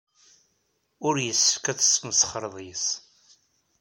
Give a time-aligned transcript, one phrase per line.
[1.07, 2.87] Ur yessefk ad tesmesxreḍ yes-s.